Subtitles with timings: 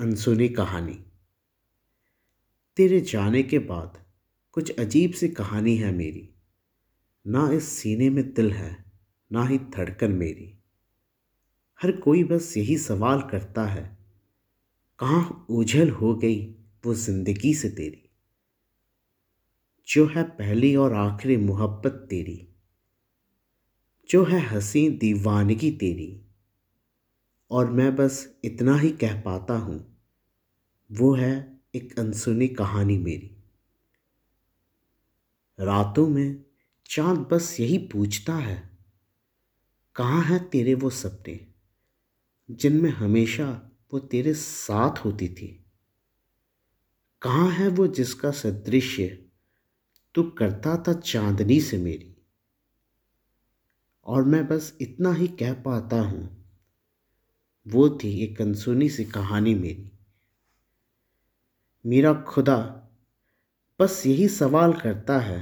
[0.00, 1.04] अनसुनी कहानी।
[2.76, 4.04] तेरे जाने के बाद
[4.52, 6.34] कुछ अजीब सी कहानी है मेरी।
[7.26, 8.84] ना इस सीने में दिल है,
[9.32, 10.58] ना ही धड़कन मेरी।
[11.82, 13.98] हर कोई बस यही सवाल करता है,
[14.98, 16.54] कहाँ ओझल हो गई
[16.86, 18.10] वो ज़िंदगी से तेरी?
[19.88, 22.48] जो है पहली और आखिरी मोहब्बत तेरी?
[24.10, 26.29] जो है हँसी दीवानगी तेरी?
[27.50, 29.98] और मैं बस इतना ही कह पाता हूँ,
[30.92, 33.36] वो है एक अनसुनी कहानी मेरी।
[35.58, 36.44] रातों में
[36.86, 38.78] चाँद बस यही पूछता है,
[39.96, 41.54] कहाँ हैं तेरे वो सपने,
[42.50, 45.64] जिनमें हमेशा वो तेरे साथ होती थी?
[47.22, 49.26] कहाँ है वो जिसका सदृश्य
[50.14, 52.16] तू करता था चांदनी से मेरी?
[54.06, 56.39] और मैं बस इतना ही कह पाता हूँ
[57.70, 59.90] वो थी एक अनसुनी सी कहानी मेरी।
[61.84, 62.56] मेरा खुदा
[63.80, 65.40] बस यही सवाल करता है,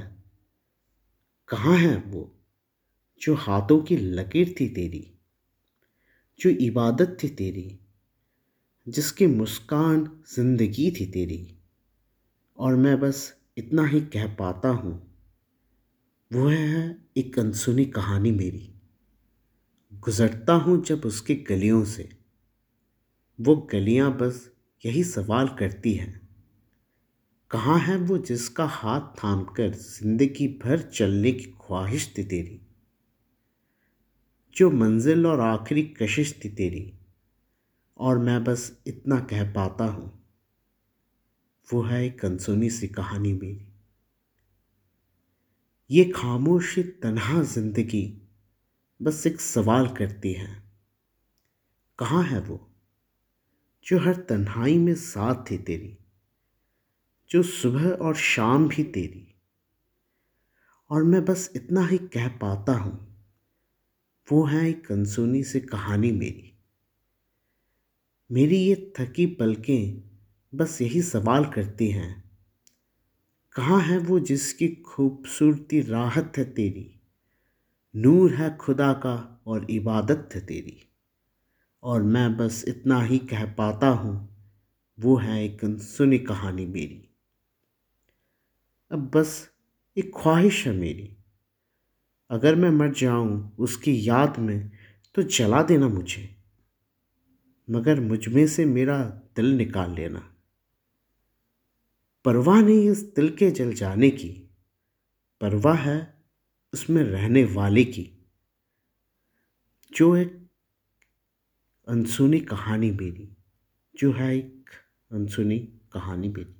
[1.49, 2.31] कहाँ है वो
[3.21, 5.05] जो हाथों की लकीर थी तेरी,
[6.39, 7.79] जो इबादत थी तेरी,
[8.87, 11.55] जिसकी मुस्कान ज़िंदगी थी तेरी?
[12.57, 14.93] और मैं बस इतना ही कह पाता हूँ,
[16.31, 18.69] वो है एक अनसुनी कहानी मेरी।
[19.93, 22.09] गुज़रता हूँ जब उसकी गलियों से
[23.41, 24.51] वो गलियाँ बस
[24.85, 26.29] यही सवाल करती हैं।
[27.51, 32.61] कहाँ है वो जिसका हाथ थाम कर ज़िंदगी भर चलने की ख्वाहिश थी तेरी?
[34.55, 36.93] जो मंजिल और आखिरी कशिश थी तेरी।
[37.97, 40.25] और मैं बस इतना कह पाता हूँ।
[41.73, 43.67] वो है एक अनसुनी सी कहानी मेरी।
[45.91, 48.21] ये खामोशी तनहा ज़िंदगी
[49.01, 50.63] बस एक सवाल करती है।
[51.99, 52.68] कहाँ है वो?
[53.89, 55.97] जो हर तन्हाई में साथ थी तेरी,
[57.29, 59.25] जो सुबह और शाम भी तेरी।
[60.91, 62.93] और मैं बस इतना ही कह पाता हूँ,
[64.27, 66.45] वो है एक अनसुनी सी कहानी मेरी।
[68.29, 70.03] मेरी ये थकी पलकें
[70.53, 72.23] बस यही सवाल करती हैं,
[73.55, 77.01] कहाँ है वो जिसकी खूबसूरती राहत है तेरी,
[77.95, 80.77] नूर है खुदा का और इबादत है तेरी।
[81.83, 84.13] और मैं बस इतना ही कह पाता हूँ,
[84.99, 87.09] वो है एक सुनी कहानी मेरी।
[88.91, 89.49] अब बस
[89.97, 91.15] एक ख्वाहिश है मेरी।
[92.29, 94.71] अगर मैं मर जाऊँ उसकी याद में
[95.15, 96.35] तो जला देना मुझे,
[97.67, 98.99] मगर मुझमें से मेरा
[99.35, 100.19] दिल निकाल लेना।
[102.25, 104.29] परवाह नहीं इस दिल के जल जाने की,
[105.41, 106.23] परवाह है
[106.73, 108.09] उसमें रहने वाले की।
[109.91, 110.48] जो एक
[111.89, 113.37] अनसुनी कहानी मेरी
[113.99, 114.69] जो है एक
[115.11, 115.59] अनसुनी
[115.93, 116.58] कहानी मेरी।